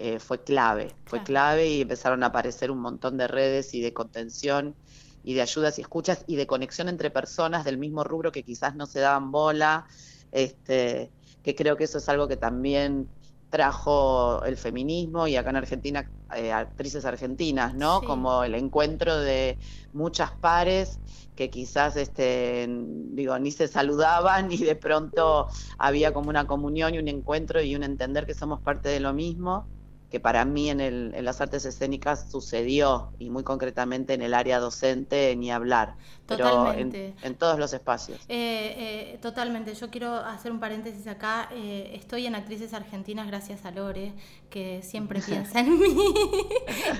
eh, 0.00 0.20
fue 0.20 0.44
clave, 0.44 0.94
fue 1.06 1.24
clave 1.24 1.68
y 1.68 1.80
empezaron 1.80 2.22
a 2.22 2.26
aparecer 2.26 2.70
un 2.70 2.78
montón 2.78 3.16
de 3.16 3.26
redes 3.26 3.74
y 3.74 3.80
de 3.80 3.92
contención 3.92 4.76
y 5.24 5.34
de 5.34 5.42
ayudas 5.42 5.76
y 5.76 5.82
escuchas 5.82 6.24
y 6.28 6.36
de 6.36 6.46
conexión 6.46 6.88
entre 6.88 7.10
personas 7.10 7.64
del 7.64 7.78
mismo 7.78 8.04
rubro 8.04 8.30
que 8.30 8.44
quizás 8.44 8.76
no 8.76 8.86
se 8.86 9.00
daban 9.00 9.32
bola, 9.32 9.88
este, 10.30 11.10
que 11.42 11.56
creo 11.56 11.76
que 11.76 11.82
eso 11.82 11.98
es 11.98 12.08
algo 12.08 12.28
que 12.28 12.36
también 12.36 13.08
trajo 13.50 14.40
el 14.44 14.56
feminismo 14.56 15.26
y 15.26 15.34
acá 15.34 15.50
en 15.50 15.56
Argentina 15.56 16.08
eh, 16.36 16.52
actrices 16.52 17.04
argentinas, 17.04 17.74
¿no? 17.74 18.00
Como 18.02 18.44
el 18.44 18.54
encuentro 18.54 19.18
de 19.18 19.58
muchas 19.92 20.30
pares 20.30 21.00
que 21.34 21.50
quizás 21.50 21.96
este 21.96 22.68
digo 22.68 23.36
ni 23.40 23.50
se 23.50 23.66
saludaban 23.66 24.52
y 24.52 24.58
de 24.58 24.76
pronto 24.76 25.48
había 25.76 26.12
como 26.12 26.30
una 26.30 26.46
comunión 26.46 26.94
y 26.94 26.98
un 26.98 27.08
encuentro 27.08 27.60
y 27.60 27.74
un 27.74 27.82
entender 27.82 28.26
que 28.26 28.34
somos 28.34 28.60
parte 28.60 28.90
de 28.90 29.00
lo 29.00 29.12
mismo 29.12 29.66
que 30.10 30.20
para 30.20 30.44
mí 30.44 30.70
en, 30.70 30.80
el, 30.80 31.12
en 31.14 31.24
las 31.24 31.40
artes 31.40 31.64
escénicas 31.64 32.30
sucedió 32.30 33.12
y 33.18 33.30
muy 33.30 33.44
concretamente 33.44 34.14
en 34.14 34.22
el 34.22 34.34
área 34.34 34.58
docente 34.58 35.34
ni 35.36 35.50
hablar. 35.50 35.96
Totalmente. 36.36 37.14
en, 37.22 37.34
todos 37.36 37.58
los 37.58 37.72
espacios. 37.72 38.20
Eh, 38.28 38.74
eh, 38.76 39.18
totalmente. 39.22 39.74
Yo 39.74 39.88
quiero 39.88 40.14
hacer 40.14 40.52
un 40.52 40.60
paréntesis 40.60 41.06
acá. 41.06 41.48
Eh, 41.52 41.92
estoy 41.94 42.26
en 42.26 42.34
Actrices 42.34 42.74
Argentinas 42.74 43.26
gracias 43.26 43.64
a 43.64 43.70
Lore, 43.70 44.12
que 44.50 44.82
siempre 44.82 45.20
piensa 45.20 45.60
en 45.60 45.78
mí. 45.78 45.96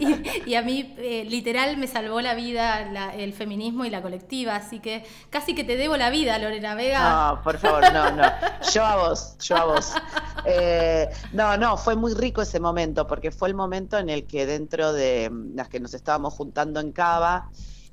y, 0.46 0.54
a 0.54 0.62
mí, 0.62 0.94
literal, 1.28 1.76
me 1.76 1.86
salvó 1.86 2.22
la 2.22 2.34
vida 2.34 3.12
el 3.12 3.34
feminismo 3.34 3.84
y 3.84 3.90
la 3.90 4.00
colectiva. 4.00 4.56
Así 4.56 4.80
que 4.80 5.04
casi 5.28 5.54
que 5.54 5.62
te 5.62 5.76
debo 5.76 5.98
la 5.98 6.08
vida, 6.08 6.38
Lorena 6.38 6.74
Vega. 6.74 7.32
No, 7.34 7.42
por 7.42 7.58
favor, 7.58 7.92
no, 7.92 8.10
no. 8.12 8.24
Yo 8.72 8.82
a 8.82 8.96
vos, 8.96 9.36
yo 9.40 9.56
a 9.58 9.64
vos. 9.66 9.92
no, 11.34 11.56
no, 11.58 11.76
fue 11.76 11.96
muy 11.96 12.14
rico 12.14 12.40
ese 12.40 12.60
momento, 12.60 12.97
porque 13.06 13.30
fue 13.30 13.48
el 13.48 13.54
momento 13.54 13.98
en 13.98 14.08
el 14.08 14.26
que 14.26 14.46
dentro 14.46 14.92
de 14.92 15.30
mm, 15.30 15.54
las 15.54 15.68
que 15.68 15.80
nos 15.80 15.94
estábamos 15.94 16.34
juntando 16.34 16.80
en 16.80 16.92
Cava, 16.92 17.50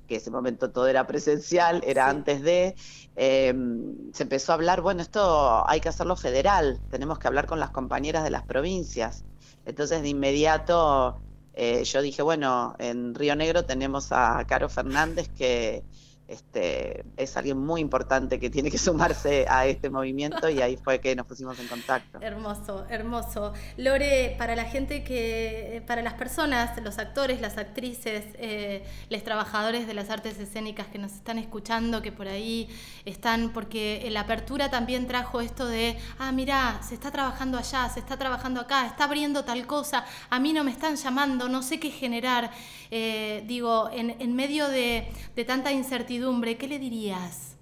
que 0.08 0.18
ese 0.18 0.32
momento 0.32 0.72
todo 0.72 0.88
era 0.88 1.08
presencial, 1.08 1.82
era 1.86 2.10
antes 2.10 2.42
de, 2.42 2.76
em, 3.16 4.12
se 4.14 4.24
empezó 4.24 4.52
a 4.52 4.56
hablar, 4.56 4.82
bueno, 4.82 5.02
esto 5.02 5.68
hay 5.68 5.80
que 5.82 5.90
hacerlo 5.90 6.16
federal, 6.16 6.80
tenemos 6.90 7.20
que 7.20 7.28
hablar 7.28 7.48
con 7.48 7.60
las 7.60 7.72
compañeras 7.72 8.24
de 8.24 8.30
las 8.30 8.44
provincias. 8.44 9.24
Entonces 9.66 10.02
de 10.02 10.10
inmediato 10.10 11.22
eh, 11.58 11.86
yo 11.86 12.02
dije, 12.02 12.22
bueno, 12.22 12.76
en 12.80 13.16
Río 13.16 13.36
Negro 13.36 13.64
tenemos 13.64 14.12
a 14.12 14.44
Caro 14.46 14.68
Fernández 14.68 15.30
que 15.30 15.86
este, 16.28 17.06
es 17.18 17.38
alguien 17.38 17.58
muy 17.60 17.82
importante 17.82 18.40
que 18.40 18.50
tiene 18.50 18.72
que 18.72 18.78
sumarse 18.80 19.46
a 19.48 19.68
este 19.68 19.92
movimiento 19.92 20.50
y 20.50 20.60
ahí 20.60 20.76
fue 20.76 21.00
que 21.00 21.16
nos 21.16 21.28
pusimos 21.28 21.60
en 21.60 21.68
contacto. 21.68 22.20
Hermoso, 22.20 22.86
hermoso. 22.90 23.54
Lore, 23.78 24.36
para 24.38 24.56
la 24.56 24.66
gente 24.66 25.04
que, 25.04 25.84
para 25.86 26.02
las 26.02 26.16
personas, 26.16 26.82
los 26.82 26.98
actores, 26.98 27.42
las 27.42 27.58
actrices, 27.58 28.26
eh, 28.36 28.84
los 29.10 29.24
trabajadores 29.24 29.86
de 29.86 29.94
las 29.94 30.10
artes 30.10 30.40
escénicas 30.40 30.88
que 30.88 30.98
nos 30.98 31.14
están 31.14 31.38
escuchando, 31.38 32.02
que 32.02 32.12
por 32.12 32.28
ahí 32.28 32.70
están, 33.06 33.52
porque 33.54 34.08
la 34.10 34.22
apertura 34.22 34.72
también 34.72 35.06
trajo 35.06 35.42
esto 35.42 35.68
de, 35.68 35.98
ah, 36.18 36.32
mira, 36.32 36.80
se 36.82 36.96
está 36.96 37.12
trabajando 37.12 37.58
allá, 37.58 37.88
se 37.90 38.00
está 38.00 38.18
trabajando 38.18 38.62
acá, 38.62 38.88
está 38.88 39.04
abriendo 39.04 39.46
tal 39.46 39.68
cosa, 39.68 40.06
a 40.32 40.40
mí 40.40 40.54
no 40.54 40.64
me 40.64 40.72
están 40.72 40.96
llamando, 40.96 41.50
no 41.50 41.62
sé 41.62 41.80
qué 41.80 41.92
generar. 41.92 42.50
Eh, 42.92 43.44
digo, 43.46 43.90
en, 43.92 44.36
medio 44.36 44.68
de 44.68 45.12
tanta 45.46 45.72
incertidumbre, 45.72 46.15
¿qué 46.58 46.68
le 46.68 46.80
dirías? 46.80 47.56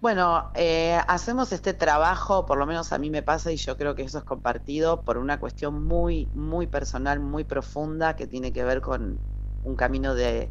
Bueno, 0.00 0.50
eh, 0.54 0.98
hacemos 1.08 1.52
este 1.52 1.72
trabajo, 1.72 2.44
por 2.44 2.58
lo 2.58 2.66
menos 2.66 2.92
a 2.92 2.98
mí 2.98 3.08
me 3.08 3.22
pasa 3.22 3.50
y 3.50 3.56
yo 3.56 3.78
creo 3.78 3.94
que 3.94 4.02
eso 4.02 4.18
es 4.18 4.24
compartido 4.24 5.00
por 5.00 5.16
una 5.16 5.40
cuestión 5.40 5.86
muy, 5.86 6.28
muy 6.34 6.66
personal, 6.66 7.20
muy 7.20 7.44
profunda 7.44 8.14
que 8.14 8.26
tiene 8.26 8.52
que 8.52 8.64
ver 8.64 8.82
con 8.82 9.18
un 9.62 9.76
camino 9.76 10.14
de 10.14 10.50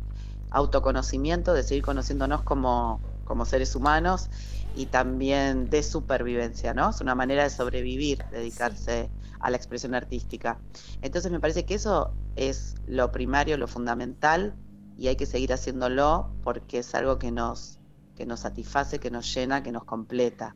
autoconocimiento, 0.49 1.53
de 1.53 1.61
seguir 1.61 1.83
conociéndonos 1.83 2.41
como, 2.41 2.99
como 3.25 3.45
seres 3.45 3.75
humanos 3.75 4.29
y 4.75 4.87
también 4.87 5.69
de 5.69 5.83
supervivencia, 5.83 6.73
¿no? 6.73 6.89
Es 6.89 7.01
una 7.01 7.13
manera 7.13 7.43
de 7.43 7.51
sobrevivir, 7.51 8.23
dedicarse 8.31 9.11
a 9.39 9.51
la 9.51 9.57
expresión 9.57 9.93
artística. 9.93 10.57
Entonces 11.03 11.31
me 11.31 11.39
parece 11.39 11.65
que 11.65 11.75
eso 11.75 12.11
es 12.35 12.73
lo 12.87 13.11
primario, 13.11 13.57
lo 13.57 13.67
fundamental 13.67 14.55
y 14.97 15.07
hay 15.07 15.15
que 15.15 15.25
seguir 15.25 15.53
haciéndolo 15.53 16.33
porque 16.43 16.79
es 16.79 16.95
algo 16.95 17.19
que 17.19 17.31
nos, 17.31 17.79
que 18.15 18.25
nos 18.25 18.41
satisface, 18.41 18.99
que 18.99 19.11
nos 19.11 19.33
llena, 19.33 19.63
que 19.63 19.71
nos 19.71 19.83
completa. 19.83 20.55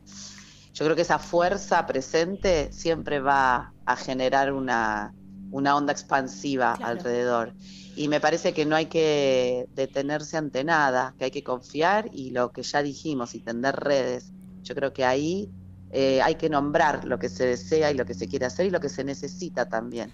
Yo 0.74 0.84
creo 0.84 0.94
que 0.94 1.02
esa 1.02 1.18
fuerza 1.18 1.86
presente 1.86 2.72
siempre 2.72 3.20
va 3.20 3.72
a 3.84 3.96
generar 3.96 4.52
una, 4.52 5.12
onda 5.52 5.92
expansiva 5.92 6.72
alrededor. 6.74 7.52
Y 7.96 8.06
me 8.06 8.20
parece 8.20 8.52
que 8.52 8.64
no 8.64 8.76
hay 8.76 8.86
que 8.86 9.66
detenerse 9.74 10.36
ante 10.36 10.62
nada, 10.62 11.14
que 11.18 11.24
hay 11.24 11.30
que 11.32 11.42
confiar 11.42 12.08
y 12.12 12.30
lo 12.30 12.52
que 12.52 12.62
ya 12.62 12.82
dijimos 12.82 13.34
y 13.34 13.40
tender 13.40 13.74
redes. 13.74 14.30
Yo 14.62 14.76
creo 14.76 14.92
que 14.92 15.04
ahí 15.04 15.50
eh, 15.90 16.22
hay 16.22 16.36
que 16.36 16.48
nombrar 16.48 17.04
lo 17.04 17.18
que 17.18 17.28
se 17.28 17.46
desea 17.46 17.90
y 17.90 17.94
lo 17.94 18.04
que 18.04 18.14
se 18.14 18.28
quiere 18.28 18.46
hacer 18.46 18.66
y 18.66 18.70
lo 18.70 18.78
que 18.78 18.88
se 18.88 19.02
necesita 19.02 19.68
también. 19.68 20.12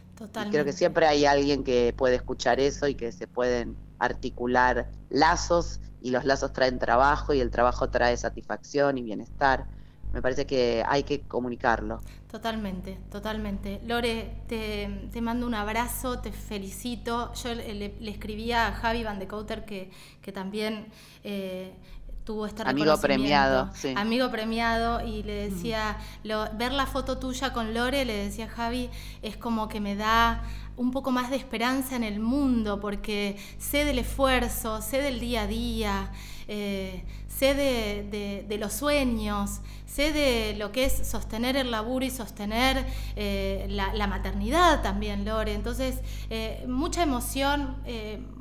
creo 0.50 0.64
que 0.64 0.72
siempre 0.72 1.06
hay 1.06 1.26
alguien 1.26 1.64
que 1.64 1.92
puede 1.94 2.14
escuchar 2.14 2.60
eso 2.60 2.86
y 2.86 2.94
que 2.94 3.12
se 3.12 3.26
pueden 3.26 3.76
articular 4.04 4.90
lazos 5.10 5.80
y 6.00 6.10
los 6.10 6.24
lazos 6.24 6.52
traen 6.52 6.78
trabajo 6.78 7.32
y 7.32 7.40
el 7.40 7.50
trabajo 7.50 7.88
trae 7.88 8.16
satisfacción 8.16 8.98
y 8.98 9.02
bienestar. 9.02 9.66
Me 10.12 10.22
parece 10.22 10.46
que 10.46 10.84
hay 10.86 11.02
que 11.02 11.22
comunicarlo. 11.22 12.00
Totalmente, 12.30 12.98
totalmente. 13.10 13.80
Lore, 13.84 14.42
te, 14.46 15.20
mando 15.20 15.46
un 15.46 15.54
abrazo, 15.54 16.20
te 16.20 16.30
felicito. 16.30 17.32
Yo 17.34 17.54
le, 17.54 17.96
escribía 18.08 18.68
a 18.68 18.72
Javi 18.72 19.02
Van 19.02 19.18
de 19.18 19.26
Couter 19.26 19.64
que, 19.64 19.90
que 20.22 20.30
también 20.30 20.86
eh, 21.24 21.74
tuvo 22.24 22.46
este 22.46 22.62
amigo 22.62 22.98
premiado, 22.98 23.70
amigo 23.96 24.30
premiado 24.30 25.06
y 25.06 25.22
le 25.22 25.50
decía, 25.50 25.98
ver 26.54 26.72
la 26.72 26.86
foto 26.86 27.18
tuya 27.18 27.52
con 27.52 27.74
Lore, 27.74 28.04
le 28.04 28.24
decía 28.24 28.48
Javi, 28.48 28.88
es 29.22 29.36
como 29.36 29.68
que 29.68 29.80
me 29.80 29.94
da 29.94 30.42
un 30.76 30.90
poco 30.90 31.10
más 31.10 31.30
de 31.30 31.36
esperanza 31.36 31.96
en 31.96 32.02
el 32.02 32.18
mundo, 32.20 32.80
porque 32.80 33.36
sé 33.58 33.84
del 33.84 33.98
esfuerzo, 33.98 34.80
sé 34.80 35.02
del 35.02 35.20
día 35.20 35.42
a 35.42 35.46
día, 35.46 36.12
eh, 36.48 37.04
sé 37.28 37.54
de, 37.54 38.56
los 38.58 38.72
sueños, 38.72 39.60
sé 39.86 40.12
de 40.12 40.54
lo 40.58 40.72
que 40.72 40.86
es 40.86 41.06
sostener 41.06 41.56
el 41.56 41.70
laburo 41.70 42.04
y 42.04 42.10
sostener 42.10 42.86
eh, 43.16 43.66
la, 43.68 44.06
maternidad 44.06 44.82
también, 44.82 45.24
Lore. 45.24 45.52
Entonces, 45.52 45.98
eh, 46.30 46.64
mucha 46.66 47.02
emoción, 47.02 47.76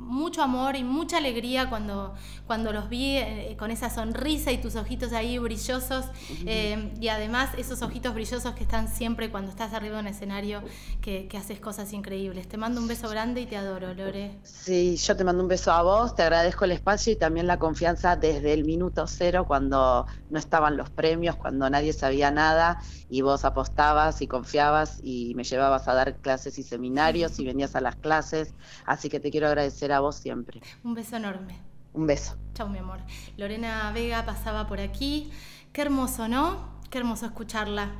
mucho 0.04 0.42
amor 0.42 0.76
y 0.76 0.84
mucha 0.84 1.18
alegría 1.18 1.68
cuando, 1.68 2.14
cuando 2.46 2.72
los 2.72 2.88
vi 2.88 3.18
con 3.58 3.70
esa 3.70 3.90
sonrisa 3.90 4.52
y 4.52 4.58
tus 4.58 4.76
ojitos 4.76 5.12
ahí 5.12 5.38
brillosos 5.38 6.06
y 6.44 7.08
además 7.08 7.50
esos 7.56 7.82
ojitos 7.82 8.14
brillosos 8.14 8.54
que 8.54 8.62
están 8.62 8.88
siempre 8.88 9.30
cuando 9.30 9.50
estás 9.50 9.72
arriba 9.72 9.96
de 9.96 10.02
un 10.02 10.06
escenario 10.08 10.62
que, 11.00 11.26
que 11.28 11.36
haces 11.36 11.60
cosas 11.60 11.92
increíbles. 11.92 12.48
Te 12.48 12.56
mando 12.56 12.80
un 12.80 12.88
beso 12.88 13.08
grande 13.08 13.40
y 13.40 13.46
te 13.46 13.56
adoro, 13.56 13.94
Lore. 13.94 14.38
Sí, 14.42 14.96
yo 14.96 15.16
te 15.16 15.24
mando 15.24 15.42
un 15.42 15.48
beso 15.48 15.72
a 15.72 15.82
vos, 15.82 16.14
te 16.14 16.22
agradezco 16.22 16.64
el 16.64 16.72
espacio 16.72 17.12
y 17.12 17.16
también 17.16 17.46
la 17.46 17.58
confianza 17.58 18.16
desde 18.16 18.52
el 18.52 18.64
minuto 18.64 19.06
cero 19.06 19.44
cuando 19.46 20.06
no 20.30 20.38
estaban 20.38 20.76
los 20.76 20.90
premios, 20.90 21.36
cuando 21.36 21.68
nadie 21.70 21.92
sabía 21.92 22.30
nada 22.30 22.80
y 23.08 23.22
vos 23.22 23.44
apostabas 23.44 24.20
y 24.22 24.26
confiabas 24.26 25.00
y 25.02 25.34
me 25.34 25.44
llevabas 25.44 25.88
a 25.88 25.94
dar 25.94 26.16
clases 26.16 26.58
y 26.58 26.62
seminarios 26.62 27.38
y 27.38 27.44
venías 27.44 27.74
a 27.76 27.80
las 27.80 27.96
clases. 27.96 28.54
Así 28.86 29.08
que 29.08 29.20
te 29.20 29.30
quiero 29.30 29.46
agradecer 29.46 29.92
a 29.94 30.00
vos 30.00 30.16
siempre. 30.16 30.60
Un 30.82 30.94
beso 30.94 31.16
enorme. 31.16 31.56
Un 31.92 32.06
beso. 32.06 32.36
Chao, 32.54 32.68
mi 32.68 32.78
amor. 32.78 32.98
Lorena 33.36 33.90
Vega 33.92 34.24
pasaba 34.26 34.66
por 34.66 34.80
aquí. 34.80 35.30
Qué 35.72 35.82
hermoso, 35.82 36.28
¿no? 36.28 36.68
Qué 36.90 36.98
hermoso 36.98 37.26
escucharla. 37.26 37.92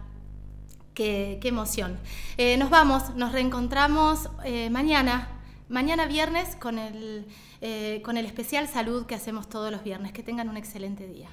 Qué, 0.94 1.38
qué 1.40 1.48
emoción. 1.48 1.98
Eh, 2.36 2.56
nos 2.56 2.70
vamos, 2.70 3.14
nos 3.16 3.32
reencontramos 3.32 4.30
eh, 4.44 4.70
mañana, 4.70 5.28
mañana 5.68 6.06
viernes 6.06 6.54
con 6.54 6.78
el 6.78 7.26
eh, 7.60 8.02
con 8.04 8.18
el 8.18 8.26
especial 8.26 8.68
salud 8.68 9.06
que 9.06 9.14
hacemos 9.14 9.48
todos 9.48 9.72
los 9.72 9.82
viernes. 9.82 10.12
Que 10.12 10.22
tengan 10.22 10.48
un 10.50 10.56
excelente 10.56 11.06
día. 11.06 11.30